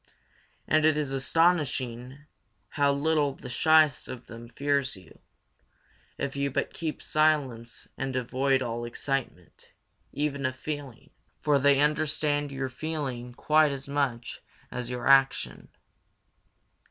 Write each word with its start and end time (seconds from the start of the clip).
And 0.67 0.83
it 0.83 0.97
is 0.97 1.11
astonishing 1.13 2.17
how 2.69 2.91
little 2.91 3.35
the 3.35 3.51
shyest 3.51 4.07
of 4.07 4.25
them 4.25 4.49
fears 4.49 4.97
you, 4.97 5.19
if 6.17 6.35
you 6.35 6.49
but 6.49 6.73
keep 6.73 7.03
silence 7.03 7.87
and 7.99 8.15
avoid 8.15 8.63
all 8.63 8.83
excitement, 8.85 9.69
even 10.11 10.47
of 10.47 10.55
feeling; 10.55 11.11
for 11.41 11.59
they 11.59 11.79
understand 11.81 12.51
your 12.51 12.67
feeling 12.67 13.35
quite 13.35 13.71
as 13.71 13.87
much 13.87 14.41
as 14.71 14.89
your 14.89 15.05
action. 15.07 15.67